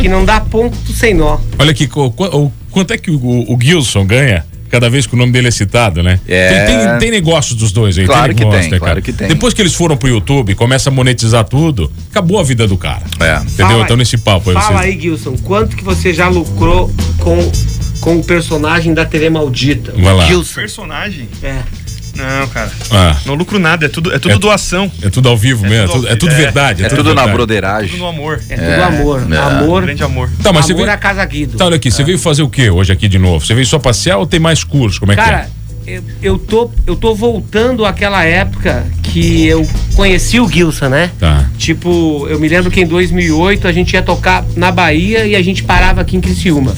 [0.00, 1.38] que não dá ponto sem nó.
[1.58, 4.44] Olha aqui, quanto é que o, o Gilson ganha?
[4.74, 6.18] Cada vez que o nome dele é citado, né?
[6.26, 6.66] É...
[6.66, 8.06] Tem, tem, tem negócios dos dois aí.
[8.06, 9.28] Claro tem negócio, que tem, né, claro que tem.
[9.28, 13.04] Depois que eles foram pro YouTube, começa a monetizar tudo, acabou a vida do cara.
[13.20, 13.36] É.
[13.36, 13.68] Entendeu?
[13.68, 14.56] Fala, então nesse papo aí.
[14.56, 17.52] Fala aí, Gilson, quanto que você já lucrou com,
[18.00, 19.92] com o personagem da TV Maldita?
[19.96, 20.26] Vai lá.
[20.26, 20.54] Gilson.
[20.54, 21.28] Personagem?
[21.42, 21.83] É.
[22.14, 22.70] Não, cara.
[22.90, 23.16] Ah.
[23.26, 24.90] Não lucro nada, é tudo, é tudo é, doação.
[25.02, 26.84] É tudo ao vivo é mesmo, tudo, é tudo é, verdade.
[26.84, 27.88] É, tudo, tudo na broderagem.
[27.88, 28.40] É tudo no amor.
[28.48, 29.32] É, tudo amor.
[29.34, 29.82] Amor.
[29.82, 30.30] Grande amor.
[30.42, 31.56] Tá, mas amor você veio, a casa Guido.
[31.56, 33.44] Tá, olha aqui, você veio fazer o que hoje aqui de novo?
[33.44, 35.00] Você veio só passear ou tem mais curso?
[35.00, 35.63] Como é cara, que é?
[35.86, 41.10] Eu, eu, tô, eu tô voltando àquela época que eu conheci o Gilson, né?
[41.20, 41.48] Tá.
[41.58, 45.42] Tipo, eu me lembro que em 2008 a gente ia tocar na Bahia e a
[45.42, 46.74] gente parava aqui em Criciúma.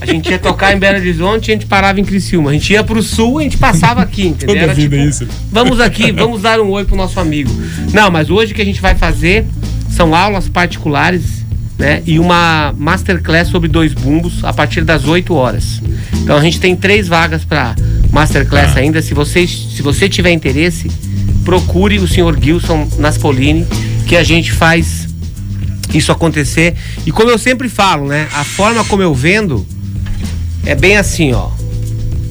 [0.00, 2.50] a gente ia tocar em Belo Horizonte e a gente parava em Criciúma.
[2.50, 4.56] A gente ia pro sul e a gente passava aqui, entendeu?
[4.56, 5.26] Era, tipo, isso.
[5.50, 7.50] Vamos aqui, vamos dar um oi pro nosso amigo.
[7.92, 9.44] Não, mas hoje o que a gente vai fazer
[9.90, 11.38] são aulas particulares
[11.78, 12.02] né?
[12.04, 15.80] E uma masterclass sobre dois bumbos a partir das 8 horas.
[16.14, 17.76] Então a gente tem três vagas para
[18.10, 18.80] masterclass ah.
[18.80, 19.02] ainda.
[19.02, 20.90] Se você, se você tiver interesse,
[21.44, 23.66] procure o senhor Gilson Naspolini,
[24.06, 25.08] que a gente faz
[25.94, 26.74] isso acontecer.
[27.06, 28.28] E como eu sempre falo, né?
[28.32, 29.66] A forma como eu vendo
[30.64, 31.48] é bem assim, ó.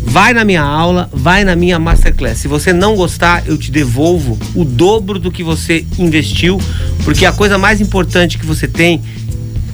[0.10, 2.38] Vai na minha aula, vai na minha masterclass.
[2.38, 6.62] Se você não gostar, eu te devolvo o dobro do que você investiu,
[7.04, 9.02] porque a coisa mais importante que você tem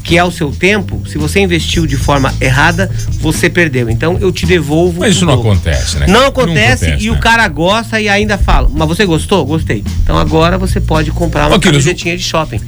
[0.04, 3.90] que é o seu tempo, se você investiu de forma errada, você perdeu.
[3.90, 5.00] Então eu te devolvo.
[5.00, 6.08] Mas isso não acontece, né?
[6.08, 7.18] Não acontece, acontece e né?
[7.18, 8.70] o cara gosta e ainda fala.
[8.72, 9.46] Mas você gostou?
[9.46, 9.84] Gostei.
[10.04, 12.60] Então agora você pode comprar uma camisetinha de shopping.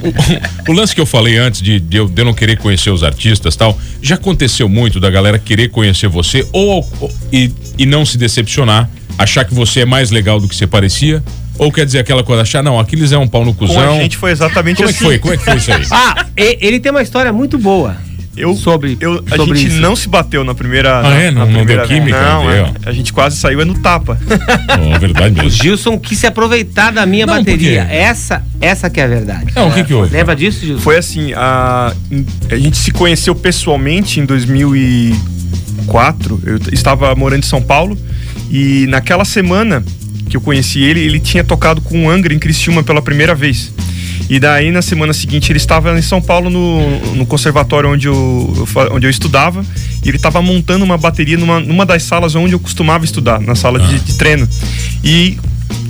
[0.68, 2.90] O, o, lance que eu falei antes de, de, eu, de eu não querer conhecer
[2.90, 7.86] os artistas tal, já aconteceu muito da galera querer conhecer você ou, ou e, e
[7.86, 11.22] não se decepcionar, achar que você é mais legal do que você parecia
[11.58, 13.76] ou quer dizer aquela coisa, achar, não, Aquiles é um pau no cuzão.
[13.76, 15.00] Com a gente foi exatamente Como assim.
[15.00, 15.20] Como é que assim.
[15.20, 15.20] foi?
[15.20, 15.86] Como é que foi isso aí?
[15.92, 17.96] ah, ele tem uma história muito boa.
[18.38, 19.82] Eu, sobre, eu, a sobre gente isso.
[19.82, 21.08] não se bateu na primeira.
[21.08, 21.32] Ah, é?
[21.32, 22.22] Não, na não deu química?
[22.22, 24.20] Não, é, a gente quase saiu é no tapa.
[24.78, 25.48] oh, verdade mesmo.
[25.48, 27.84] O Gilson quis se aproveitar da minha não, bateria.
[27.84, 29.54] Essa, essa que é a verdade.
[29.56, 30.14] Não, o que que houve?
[30.14, 30.82] Lembra disso, Gilson?
[30.82, 31.94] Foi assim, a,
[32.52, 36.42] a gente se conheceu pessoalmente em 2004.
[36.46, 37.98] Eu estava morando em São Paulo
[38.52, 39.82] e naquela semana
[40.36, 43.72] que eu conheci ele, ele tinha tocado com o Angra em Criciúma pela primeira vez.
[44.30, 48.68] E daí, na semana seguinte, ele estava em São Paulo, no, no conservatório onde eu,
[48.92, 49.64] onde eu estudava,
[50.04, 53.56] e ele estava montando uma bateria numa, numa das salas onde eu costumava estudar, na
[53.56, 53.88] sala ah.
[53.88, 54.48] de, de treino.
[55.04, 55.38] E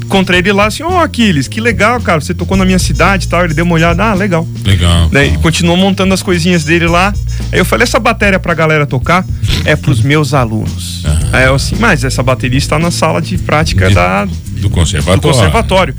[0.05, 3.25] encontrei ele lá assim, ô oh, Aquiles, que legal, cara, você tocou na minha cidade
[3.25, 3.43] e tal.
[3.43, 4.47] Ele deu uma olhada, ah, legal.
[4.63, 5.09] Legal.
[5.09, 5.41] Daí legal.
[5.41, 7.13] continuou montando as coisinhas dele lá.
[7.51, 9.25] Aí eu falei, essa bateria pra galera tocar
[9.65, 11.03] é pros meus alunos.
[11.03, 11.29] Uhum.
[11.33, 15.21] Aí eu assim, mas essa bateria está na sala de prática de, da, do conservatório.
[15.21, 15.95] Do conservatório.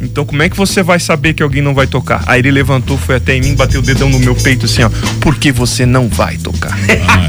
[0.00, 2.24] Então como é que você vai saber que alguém não vai tocar?
[2.26, 4.90] Aí ele levantou, foi até em mim, bateu o dedão no meu peito assim, ó.
[5.20, 6.72] Porque você não vai tocar.
[6.72, 7.28] Ah,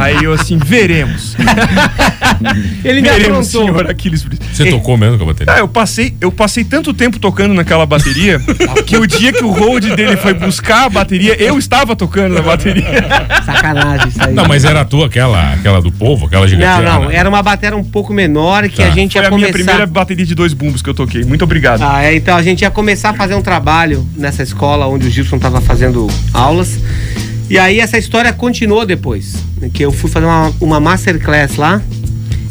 [0.00, 0.02] é?
[0.02, 1.36] Aí eu assim, veremos.
[2.84, 4.24] ele me veremos, senhor Aquiles.
[4.52, 5.54] Você tocou mesmo com a bateria?
[5.54, 8.40] Ah, eu passei, eu passei tanto tempo tocando naquela bateria
[8.86, 12.42] que o dia que o hold dele foi buscar a bateria, eu estava tocando na
[12.42, 12.84] bateria.
[13.44, 14.34] Sacanagem isso aí.
[14.34, 16.82] Não, mas era a tua aquela, aquela do povo, aquela gigante.
[16.82, 18.86] Não, não, era uma bateria um pouco menor que tá.
[18.86, 19.52] a gente foi ia a começar...
[19.52, 21.24] minha primeira bateria de dois bumbos que eu toquei.
[21.24, 21.82] Muito obrigado obrigado.
[21.82, 25.10] Ah, é, então a gente ia começar a fazer um trabalho nessa escola onde o
[25.10, 26.78] Gilson estava fazendo aulas.
[27.50, 29.36] E aí essa história continuou depois.
[29.72, 31.82] Que eu fui fazer uma, uma masterclass lá.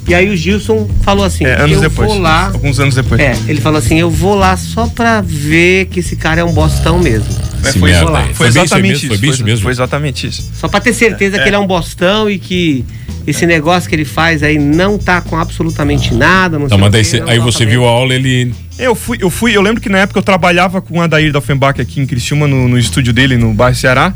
[0.08, 2.48] E aí o Gilson falou assim: é, anos eu depois, vou lá.
[2.48, 3.20] Alguns anos depois.
[3.20, 6.54] É, ele falou assim: eu vou lá só pra ver que esse cara é um
[6.54, 7.28] bostão mesmo.
[7.64, 9.08] É, foi, foi, foi, exatamente isso.
[9.08, 9.64] Foi, isso mesmo.
[9.64, 10.50] Foi exatamente isso.
[10.54, 12.86] Só pra ter certeza é, que ele é um bostão e que
[13.26, 16.58] esse negócio que ele faz aí não tá com absolutamente nada.
[16.58, 18.54] Não, não mas daí cê, aí você viu a aula, ele.
[18.80, 21.40] Eu fui, eu fui, eu lembro que na época eu trabalhava com o Adair da
[21.40, 24.14] Offenbach aqui em Criciúma, no, no estúdio dele, no bairro Ceará.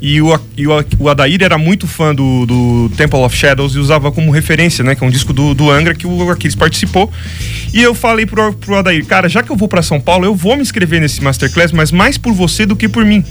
[0.00, 3.78] E o, e o, o Adair era muito fã do, do Temple of Shadows e
[3.78, 4.94] usava como referência, né?
[4.94, 7.12] Que é um disco do, do Angra que o Aquiles participou.
[7.72, 10.34] E eu falei pro, pro Adair, cara, já que eu vou para São Paulo, eu
[10.34, 13.22] vou me inscrever nesse Masterclass, mas mais por você do que por mim.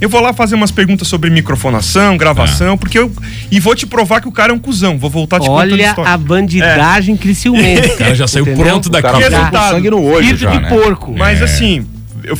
[0.00, 2.76] Eu vou lá fazer umas perguntas sobre microfonação, gravação, é.
[2.76, 3.10] porque eu.
[3.50, 4.98] E vou te provar que o cara é um cuzão.
[4.98, 7.18] Vou voltar te Olha a bandidagem é.
[7.18, 7.92] criciumense.
[7.92, 8.66] O cara já saiu Entendeu?
[8.66, 9.08] pronto daqui.
[9.08, 10.68] O cara tá sangue no olho já, de né?
[10.68, 11.14] porco.
[11.16, 11.44] Mas é.
[11.44, 11.86] assim,
[12.24, 12.36] eu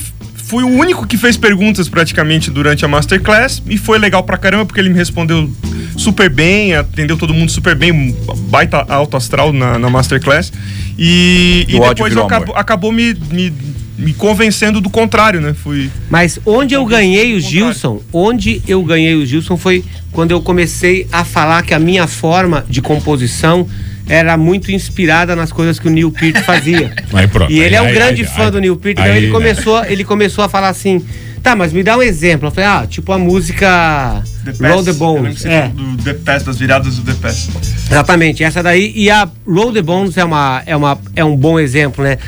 [0.47, 4.65] fui o único que fez perguntas praticamente durante a Masterclass e foi legal pra caramba
[4.65, 5.51] porque ele me respondeu
[5.97, 8.17] super bem, atendeu todo mundo super bem,
[8.49, 10.53] baita alto astral na, na Masterclass.
[10.97, 13.53] E, e depois acabo, acabou me, me
[13.99, 15.55] me convencendo do contrário, né?
[15.55, 15.91] Fui.
[16.11, 21.07] Mas onde eu ganhei o Gilson, onde eu ganhei o Gilson foi quando eu comecei
[21.11, 23.67] a falar que a minha forma de composição
[24.09, 26.92] era muito inspirada nas coisas que o Neil Peart fazia.
[27.12, 27.51] Aí, pronto.
[27.51, 30.05] E ele é um aí, grande aí, fã do Neil Peart, então ele começou, ele
[30.05, 31.05] começou a falar assim:
[31.47, 32.49] Tá, mas me dá um exemplo.
[32.49, 35.45] Eu falei, ah, tipo a música the Roll the Bones.
[35.45, 35.69] é.
[35.69, 37.49] do The Pass, das viradas do The Pass.
[37.88, 38.92] Exatamente, essa daí.
[38.97, 42.19] E a Roll the Bones é, uma, é, uma, é um bom exemplo, né?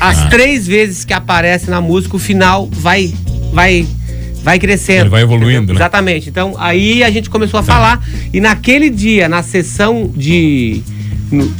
[0.00, 3.12] As três vezes que aparece na música, o final vai,
[3.52, 3.86] vai
[4.46, 5.02] vai crescendo.
[5.02, 5.78] Ele vai evoluindo, né?
[5.78, 6.28] Exatamente.
[6.28, 7.72] Então, aí a gente começou a tá.
[7.72, 8.08] falar.
[8.32, 10.82] E naquele dia, na sessão de.
[11.32, 11.52] No,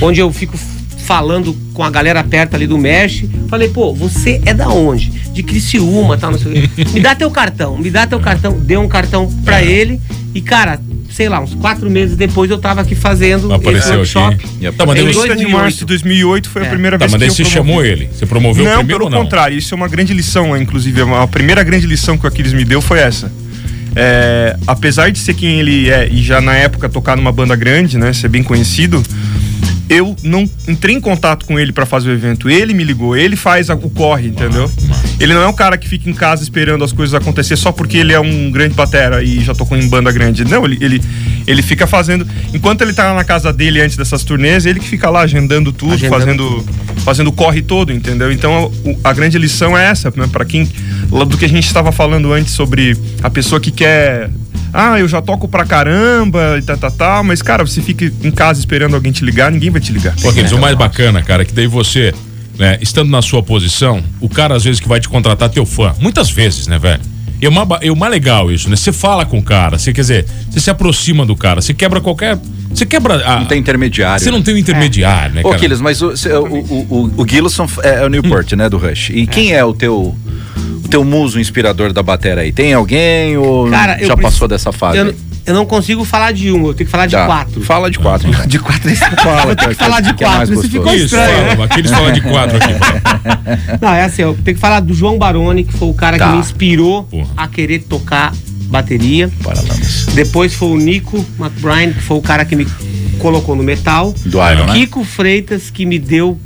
[0.00, 0.58] onde eu fico
[1.04, 5.10] falando com a galera perto ali do Mesh, falei, pô, você é da onde?
[5.10, 6.84] De Criciúma, tal, não sei o quê.
[6.92, 8.58] Me dá teu cartão, me dá teu cartão.
[8.58, 9.66] Deu um cartão pra é.
[9.66, 10.00] ele
[10.34, 10.80] e, cara,
[11.14, 14.34] sei lá, uns quatro meses depois eu tava aqui fazendo Apareceu esse workshop.
[14.34, 14.76] Aqui.
[14.76, 16.66] Tá, mas em 2 de março de 2008 foi é.
[16.66, 18.10] a primeira tá, vez mas que eu você chamou ele?
[18.12, 21.02] Você promoveu não, o primeiro pelo contrário, isso é uma grande lição, inclusive.
[21.02, 23.30] A primeira grande lição que o Aquiles me deu foi essa.
[23.94, 27.96] É, apesar de ser quem ele é e já na época tocar numa banda grande,
[27.96, 29.00] né, ser bem conhecido,
[29.88, 32.48] eu não entrei em contato com ele para fazer o evento.
[32.48, 34.70] Ele me ligou, ele faz o corre, entendeu?
[35.20, 37.98] Ele não é um cara que fica em casa esperando as coisas acontecer só porque
[37.98, 40.44] ele é um grande batera e já tocou em banda grande.
[40.44, 41.02] Não, ele, ele,
[41.46, 42.26] ele fica fazendo.
[42.52, 45.94] Enquanto ele tá na casa dele antes dessas turnês, ele que fica lá agendando tudo,
[45.94, 46.72] agendando fazendo, tudo.
[47.04, 48.32] fazendo o corre todo, entendeu?
[48.32, 48.72] Então
[49.04, 50.28] a, a grande lição é essa, né?
[50.30, 50.68] Para quem.
[51.28, 54.30] Do que a gente estava falando antes sobre a pessoa que quer
[54.74, 58.04] ah, eu já toco pra caramba e tal, tá, tá, tá, mas, cara, você fica
[58.04, 60.14] em casa esperando alguém te ligar, ninguém vai te ligar.
[60.20, 62.12] Pô, o mais bacana, cara, é que daí você,
[62.58, 65.94] né, estando na sua posição, o cara às vezes que vai te contratar teu fã,
[66.00, 67.13] muitas vezes, né, velho?
[67.40, 68.76] E é uma, é uma legal isso, né?
[68.76, 72.00] Você fala com o cara, você quer dizer, você se aproxima do cara, você quebra
[72.00, 72.38] qualquer.
[72.70, 73.24] Você quebra.
[73.24, 74.22] A, não tem intermediário.
[74.22, 75.34] Você não tem um intermediário, é.
[75.36, 75.42] né?
[75.44, 79.10] Ô, Aquiles, mas o, o, o, o, Gilson é, é o Newport, né, do Rush.
[79.10, 80.14] E quem é o teu
[80.84, 82.52] o teu muso inspirador da bateria aí?
[82.52, 84.98] Tem alguém ou Cara, já passou dessa fase?
[84.98, 85.14] Eu,
[85.46, 87.26] eu, não consigo falar de um, eu tenho que falar de tá.
[87.26, 87.60] quatro.
[87.62, 88.28] Fala de quatro.
[88.28, 88.46] Então.
[88.54, 89.50] De quatro aí você fala.
[89.50, 91.50] Eu tenho que falar de é quatro, isso ficou isso, estranho.
[91.50, 92.74] Fala, aqueles falam de quatro aqui.
[93.80, 96.26] não, é assim, eu tenho que falar do João Baroni, que foi o cara tá.
[96.26, 97.28] que me inspirou Porra.
[97.36, 98.32] a querer tocar
[98.66, 99.30] bateria.
[99.42, 100.06] Paralamas.
[100.14, 102.66] Depois foi o Nico McBride, que foi o cara que me
[103.18, 104.14] colocou no metal.
[104.26, 105.06] Do Iron, Kiko né?
[105.06, 106.38] Freitas, que me deu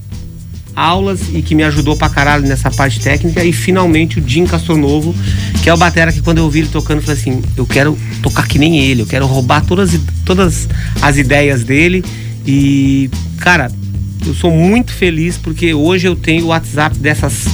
[0.78, 3.44] aulas e que me ajudou pra caralho nessa parte técnica.
[3.44, 5.14] E finalmente o Jim Castronovo,
[5.62, 7.98] que é o batera que quando eu ouvi ele tocando, eu falei assim: eu quero
[8.22, 10.68] tocar que nem ele, eu quero roubar todas, todas
[11.02, 12.04] as ideias dele.
[12.46, 13.70] E, cara,
[14.26, 17.46] eu sou muito feliz porque hoje eu tenho o WhatsApp dessas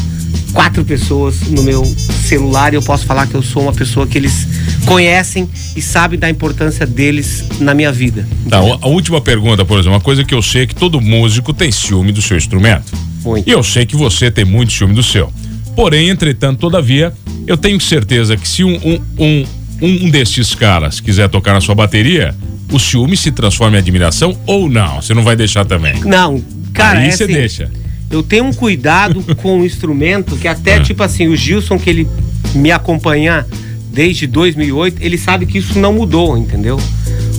[0.52, 4.16] quatro pessoas no meu celular e eu posso falar que eu sou uma pessoa que
[4.16, 4.46] eles
[4.86, 8.26] conhecem e sabem da importância deles na minha vida.
[8.48, 11.52] Tá, a última pergunta, por exemplo, uma coisa que eu sei é que todo músico
[11.52, 12.92] tem ciúme do seu instrumento.
[13.24, 13.48] Muito.
[13.48, 15.32] E eu sei que você tem muito ciúme do seu.
[15.74, 17.12] Porém, entretanto, todavia,
[17.46, 19.46] eu tenho certeza que se um, um, um,
[19.82, 22.34] um destes caras quiser tocar na sua bateria,
[22.70, 25.02] o ciúme se transforma em admiração ou não?
[25.02, 25.98] Você não vai deixar também?
[26.04, 27.00] Não, cara.
[27.00, 27.70] Aí é você assim, deixa.
[28.10, 30.80] Eu tenho um cuidado com o instrumento que até, ah.
[30.80, 32.08] tipo assim, o Gilson, que ele
[32.54, 33.44] me acompanha
[33.92, 36.78] desde 2008, ele sabe que isso não mudou, entendeu?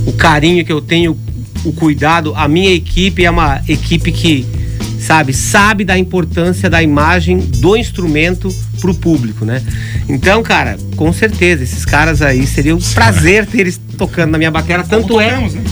[0.05, 1.17] O carinho que eu tenho,
[1.63, 4.45] o cuidado, a minha equipe é uma equipe que
[5.05, 8.49] sabe, sabe da importância da imagem do instrumento
[8.81, 9.61] pro público, né?
[10.09, 14.51] Então, cara, com certeza, esses caras aí seria um prazer ter eles tocando na minha
[14.51, 15.63] bateria, tanto é né?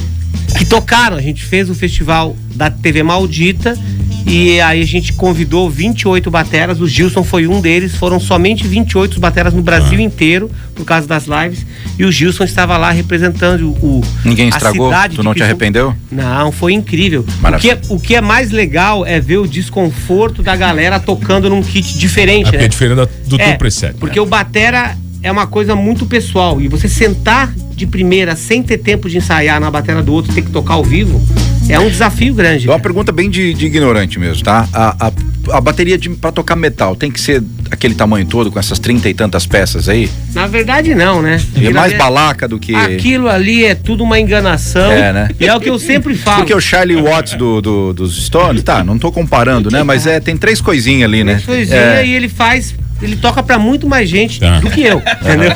[0.58, 1.18] que tocaram.
[1.18, 3.78] A gente fez o festival da TV Maldita
[4.26, 9.20] e aí a gente convidou 28 bateras, o Gilson foi um deles, foram somente 28
[9.20, 10.02] bateras no Brasil ah.
[10.02, 11.66] inteiro, por causa das lives,
[11.98, 14.02] e o Gilson estava lá representando o.
[14.24, 14.92] Ninguém estragou?
[15.14, 15.96] tu não te arrependeu?
[16.12, 17.26] Não, foi incrível.
[17.44, 21.50] O que, é, o que é mais legal é ver o desconforto da galera tocando
[21.50, 22.66] num kit diferente, é né?
[22.66, 23.94] É diferente do é, teu preset.
[24.00, 24.22] Porque né?
[24.22, 29.10] o batera é uma coisa muito pessoal, e você sentar de primeira sem ter tempo
[29.10, 31.22] de ensaiar na bateria do outro, ter que tocar ao vivo
[31.70, 32.68] é um desafio grande.
[32.68, 34.68] É uma pergunta bem de, de ignorante mesmo, tá?
[34.74, 35.12] A, a,
[35.58, 39.10] a bateria de, pra tocar metal tem que ser aquele tamanho todo, com essas trinta
[39.10, 40.10] e tantas peças aí?
[40.34, 41.42] Na verdade, não, né?
[41.56, 42.76] É mais balaca do que.
[42.76, 44.92] Aquilo ali é tudo uma enganação.
[44.92, 45.30] É, né?
[45.40, 46.38] E é o que eu sempre falo.
[46.40, 49.84] Porque o Charlie Watts do, do, dos Stones, tá, não tô comparando, né?
[49.84, 51.34] Mas é, tem três coisinhas ali, né?
[51.34, 52.06] Três coisinhas é.
[52.06, 54.60] e ele faz ele toca para muito mais gente tá.
[54.60, 55.54] do que eu, entendeu?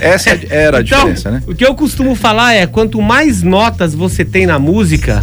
[0.00, 1.42] Essa era a então, diferença, né?
[1.46, 5.20] O que eu costumo falar é, quanto mais notas você tem na música,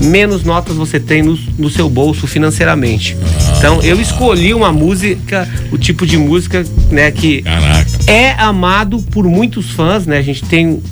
[0.00, 3.16] menos notas você tem no, no seu bolso financeiramente.
[3.22, 3.54] Ah.
[3.58, 7.86] Então eu escolhi uma música, o tipo de música, né, que Caraca.
[8.06, 10.18] é amado por muitos fãs, né?
[10.18, 10.82] A gente tem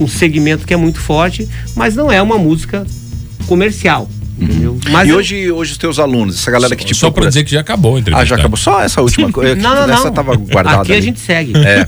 [0.00, 2.84] um segmento que é muito forte, mas não é uma música
[3.46, 4.08] comercial.
[4.38, 4.78] Entendeu?
[4.90, 5.16] Mas e eu...
[5.16, 7.22] hoje, hoje os teus alunos, essa galera que te Só procura...
[7.22, 8.22] pra dizer que já acabou a entrevista.
[8.22, 8.56] Ah, já acabou.
[8.56, 9.54] Só essa última coisa.
[9.54, 10.12] não, não, essa não.
[10.12, 10.82] tava guardada.
[10.82, 11.00] Aqui ali.
[11.00, 11.52] a gente segue.
[11.56, 11.86] É.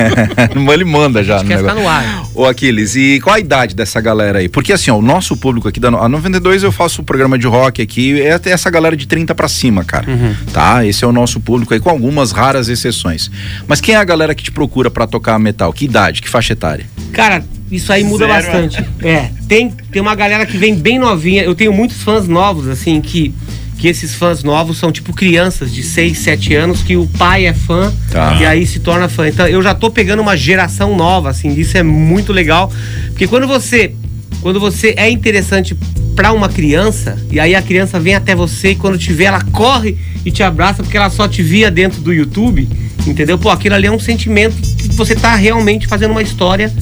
[0.72, 1.36] Ele manda já.
[1.36, 2.24] Acho que no ar.
[2.34, 4.48] Ô Aquiles, e qual a idade dessa galera aí?
[4.48, 7.46] Porque assim, ó, o nosso público aqui da a 92 eu faço o programa de
[7.46, 10.08] rock aqui, é essa galera de 30 para cima, cara.
[10.08, 10.34] Uhum.
[10.52, 10.86] Tá?
[10.86, 13.30] Esse é o nosso público aí, com algumas raras exceções.
[13.66, 15.72] Mas quem é a galera que te procura para tocar metal?
[15.72, 16.22] Que idade?
[16.22, 16.86] Que faixa etária?
[17.12, 18.34] Cara, isso aí muda Zero.
[18.34, 18.84] bastante.
[19.02, 21.42] É, tem, tem uma galera que vem bem novinha.
[21.42, 23.32] Eu tenho muitos fãs novos, assim, que,
[23.78, 27.54] que esses fãs novos são tipo crianças de 6, 7 anos que o pai é
[27.54, 28.36] fã tá.
[28.40, 29.28] e aí se torna fã.
[29.28, 32.72] Então eu já tô pegando uma geração nova, assim, isso é muito legal.
[33.08, 33.94] Porque quando você
[34.42, 35.76] quando você é interessante
[36.16, 39.42] para uma criança e aí a criança vem até você e quando te vê ela
[39.52, 42.66] corre e te abraça porque ela só te via dentro do YouTube,
[43.06, 43.38] entendeu?
[43.38, 46.72] Pô, aquilo ali é um sentimento que você tá realmente fazendo uma história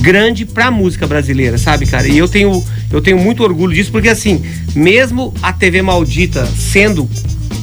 [0.00, 2.08] grande pra música brasileira, sabe, cara?
[2.08, 4.42] E eu tenho, eu tenho muito orgulho disso, porque assim,
[4.74, 7.08] mesmo a TV maldita sendo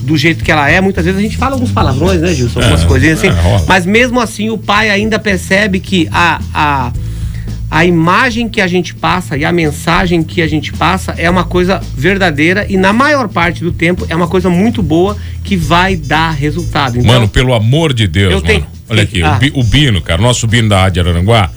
[0.03, 2.61] do jeito que ela é, muitas vezes a gente fala alguns palavrões, né, Gilson?
[2.61, 3.27] Algumas é, coisinhas assim.
[3.27, 6.93] É, mas mesmo assim, o pai ainda percebe que a, a,
[7.69, 11.43] a imagem que a gente passa e a mensagem que a gente passa é uma
[11.43, 15.95] coisa verdadeira e, na maior parte do tempo, é uma coisa muito boa que vai
[15.95, 16.97] dar resultado.
[16.97, 19.37] Então, mano, pelo amor de Deus, eu tenho, Olha aqui, ah.
[19.53, 21.51] o Bino, cara, nosso Bino da Rádio Araranguá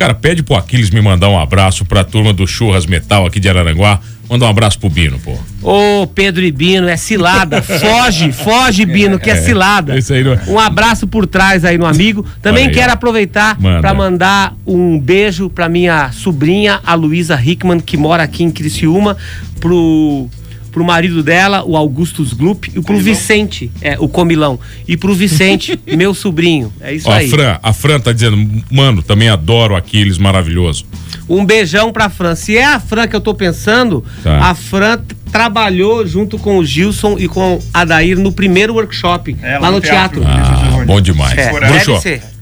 [0.00, 3.50] Cara, pede pro Aquiles me mandar um abraço pra turma do Churras Metal aqui de
[3.50, 4.00] Araranguá.
[4.30, 5.36] Manda um abraço pro Bino, pô.
[5.60, 7.60] Ô, Pedro e Bino, é cilada.
[7.60, 9.98] Foge, foge, Bino, que é, é cilada.
[9.98, 10.40] Isso aí não é...
[10.46, 12.24] Um abraço por trás aí no amigo.
[12.40, 13.82] Também aí, quero aproveitar Manda.
[13.82, 19.18] pra mandar um beijo pra minha sobrinha, a Luísa Hickman, que mora aqui em Criciúma,
[19.60, 20.30] pro
[20.70, 23.04] pro marido dela, o Augustus Glup, e pro Comilão.
[23.04, 24.58] Vicente, é, o Comilão.
[24.86, 26.72] E pro Vicente, meu sobrinho.
[26.80, 27.26] É isso Ó, aí.
[27.26, 30.86] A Fran, a Fran tá dizendo, mano, também adoro Aquiles, maravilhoso.
[31.28, 32.34] Um beijão pra Fran.
[32.34, 34.50] Se é a Fran que eu tô pensando, tá.
[34.50, 39.58] a Fran trabalhou junto com o Gilson e com a Dair no primeiro workshop, é,
[39.58, 40.20] lá, no teatro.
[40.20, 40.80] teatro.
[40.80, 41.38] Ah, bom demais.
[41.38, 42.00] É, Bruxo,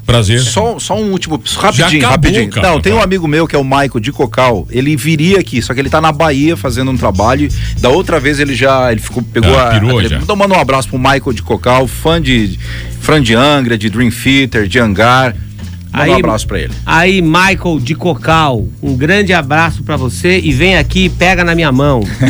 [0.09, 0.41] Prazer.
[0.41, 2.49] Só, só um último, rapidinho, acabou, rapidinho.
[2.49, 4.67] Cara, Não, tem um amigo meu que é o Maico de Cocal.
[4.71, 7.47] Ele viria aqui, só que ele tá na Bahia fazendo um trabalho.
[7.79, 10.89] Da outra vez ele já ele ficou pegou ah, a, ele, Então manda um abraço
[10.89, 12.59] pro Michael de Cocal, fã de
[13.03, 15.37] fã de Angra, de Dream Theater, de Angar.
[15.93, 16.73] Manda aí, um abraço pra ele.
[16.85, 21.55] Aí, Michael de Cocal, um grande abraço pra você e vem aqui e pega na
[21.55, 22.03] minha mão.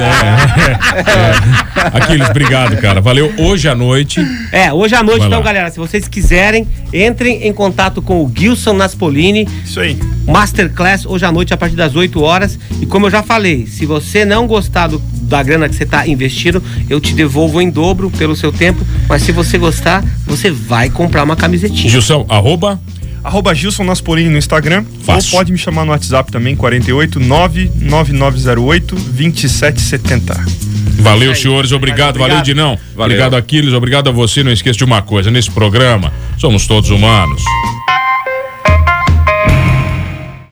[0.00, 0.72] é,
[1.10, 1.98] é.
[1.98, 3.00] Aquiles, obrigado, cara.
[3.00, 4.20] Valeu hoje à noite.
[4.52, 5.44] É, hoje à noite, Vai então, lá.
[5.44, 9.48] galera, se vocês quiserem, entrem em contato com o Gilson Naspolini.
[9.64, 9.98] Isso aí.
[10.26, 12.58] Masterclass hoje à noite a partir das 8 horas.
[12.80, 16.06] E como eu já falei, se você não gostar do, da grana que você está
[16.08, 18.84] investindo, eu te devolvo em dobro pelo seu tempo.
[19.08, 21.90] Mas se você gostar, você vai comprar uma camisetinha.
[21.90, 22.80] Gilson, arroba
[23.22, 24.84] arroba Gilson Naspolini no Instagram.
[25.04, 25.34] Fácil.
[25.34, 30.68] Ou pode me chamar no WhatsApp também, 48 99908 2770.
[31.00, 31.72] Valeu, senhores.
[31.72, 32.28] Obrigado, obrigado.
[32.28, 32.78] valeu, Dinão.
[32.96, 33.16] Valeu.
[33.16, 33.72] Obrigado, Aquiles.
[33.72, 34.42] Obrigado a você.
[34.42, 37.42] Não esqueça de uma coisa: nesse programa, somos todos humanos.